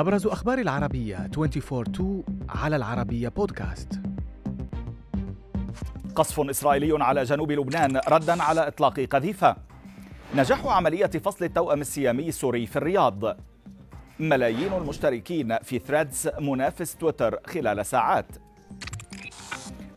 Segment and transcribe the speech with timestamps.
[0.00, 4.00] أبرز أخبار العربية 24 على العربية بودكاست.
[6.14, 9.56] قصف إسرائيلي على جنوب لبنان ردا على إطلاق قذيفة.
[10.36, 13.36] نجاح عملية فصل التوأم السيامي السوري في الرياض.
[14.18, 18.26] ملايين المشتركين في ثريدز منافس تويتر خلال ساعات.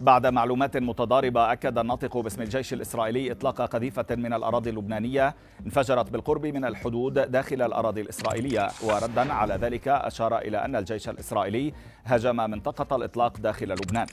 [0.04, 5.35] بعد معلومات متضاربة أكد الناطق باسم الجيش الإسرائيلي إطلاق قذيفة من الأراضي اللبنانية
[5.65, 8.67] انفجرت بالقرب من الحدود داخل الأراضي الإسرائيلية.
[8.84, 11.73] وردا على ذلك أشار إلى أن الجيش الإسرائيلي
[12.05, 14.07] هاجم منطقة الإطلاق داخل لبنان.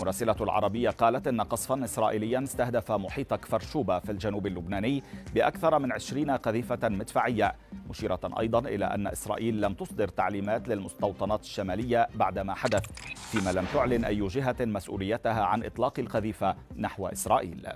[0.00, 5.02] مراسلة العربية قالت إن قصفا إسرائيليا استهدف محيط كفر شوبة في الجنوب اللبناني
[5.34, 7.54] بأكثر من عشرين قذيفة مدفعية.
[7.90, 12.86] مشيرة أيضا إلى أن إسرائيل لم تصدر تعليمات للمستوطنات الشمالية بعد ما حدث
[13.30, 17.66] فيما لم تعلن أي جهة مسؤوليتها عن إطلاق القذيفة نحو إسرائيل.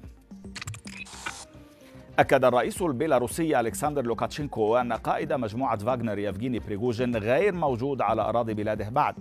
[2.19, 8.55] أكد الرئيس البيلاروسي ألكسندر لوكاتشينكو أن قائد مجموعة فاغنر يفغيني بريغوجين غير موجود على أراضي
[8.55, 9.15] بلاده بعد.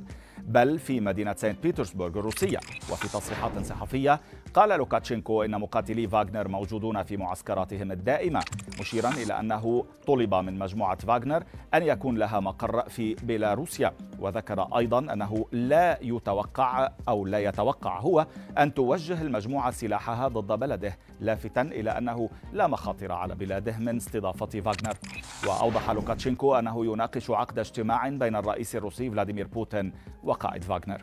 [0.47, 2.57] بل في مدينة سانت بيترسبورغ الروسية
[2.91, 4.19] وفي تصريحات صحفية
[4.53, 8.43] قال لوكاتشينكو إن مقاتلي فاغنر موجودون في معسكراتهم الدائمة
[8.79, 13.93] مشيرا إلى أنه طلب من مجموعة فاغنر أن يكون لها مقر في بيلاروسيا.
[14.23, 20.97] وذكر أيضا أنه لا يتوقع أو لا يتوقع هو أن توجه المجموعة سلاحها ضد بلده
[21.19, 24.97] لافتا إلى أنه لا مخاطر على بلاده من استضافة فاغنر
[25.47, 29.93] وأوضح لوكاتشينكو أنه يناقش عقد اجتماع بين الرئيس الروسي فلاديمير بوتين
[30.23, 31.01] وقائد فاغنر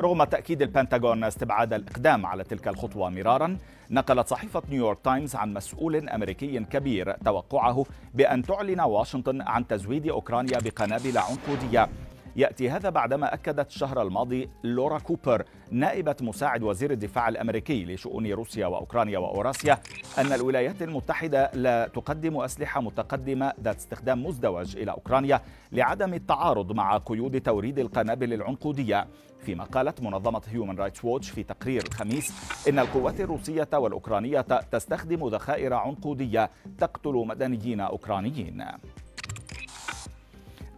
[0.00, 3.56] رغم تأكيد البنتاغون استبعاد الإقدام على تلك الخطوة مرارا
[3.90, 10.58] نقلت صحيفة نيويورك تايمز عن مسؤول أمريكي كبير توقعه بأن تعلن واشنطن عن تزويد أوكرانيا
[10.58, 11.88] بقنابل عنقودية.
[12.36, 18.66] يأتي هذا بعدما أكدت الشهر الماضي لورا كوبر نائبة مساعد وزير الدفاع الأمريكي لشؤون روسيا
[18.66, 19.78] وأوكرانيا وأوراسيا
[20.18, 25.40] أن الولايات المتحدة لا تقدم أسلحة متقدمة ذات استخدام مزدوج إلى أوكرانيا
[25.72, 29.06] لعدم التعارض مع قيود توريد القنابل العنقودية.
[29.40, 32.32] فيما قالت منظمة هيومن رايتس ووتش في تقرير الخميس
[32.68, 38.64] إن القوات الروسية والأوكرانية تستخدم ذخائر عنقودية تقتل مدنيين أوكرانيين.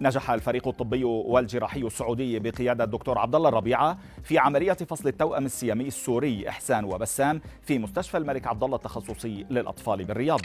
[0.01, 5.87] نجح الفريق الطبي والجراحي السعودي بقيادة الدكتور عبد الله الربيعة في عملية فصل التوأم السيامي
[5.87, 10.41] السوري إحسان وبسام في مستشفى الملك عبد الله التخصصي للأطفال بالرياض.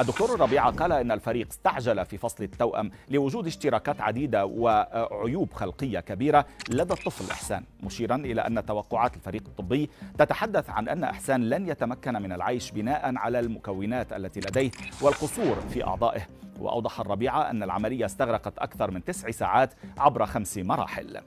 [0.00, 6.46] الدكتور الربيعة قال إن الفريق استعجل في فصل التوأم لوجود اشتراكات عديدة وعيوب خلقية كبيرة
[6.70, 12.12] لدى الطفل إحسان، مشيرا إلى أن توقعات الفريق الطبي تتحدث عن أن إحسان لن يتمكن
[12.22, 14.70] من العيش بناء على المكونات التي لديه
[15.02, 16.35] والقصور في أعضائه.
[16.60, 21.20] وأوضح الربيعة أن العملية استغرقت أكثر من تسع ساعات عبر خمس مراحل.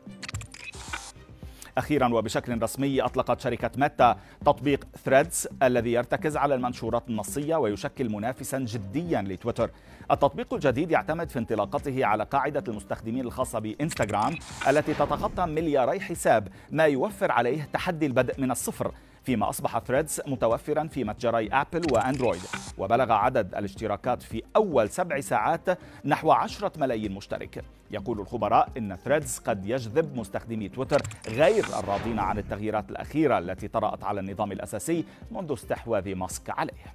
[1.77, 8.59] أخيرا وبشكل رسمي أطلقت شركة ميتا تطبيق ثريدز الذي يرتكز على المنشورات النصية ويشكل منافسا
[8.59, 9.71] جديا لتويتر.
[10.11, 14.35] التطبيق الجديد يعتمد في انطلاقته على قاعدة المستخدمين الخاصة بإنستغرام
[14.67, 18.91] التي تتخطى ملياري حساب ما يوفر عليه تحدي البدء من الصفر.
[19.29, 22.41] فيما أصبح ثريدز متوفرا في متجري أبل وأندرويد
[22.77, 27.63] وبلغ عدد الاشتراكات في أول سبع ساعات نحو عشرة ملايين مشترك.
[27.91, 34.03] يقول الخبراء إن ثريدز قد يجذب مستخدمي تويتر غير الراضين عن التغييرات الأخيرة التي طرأت
[34.03, 36.85] على النظام الأساسي منذ استحواذ ماسك عليه.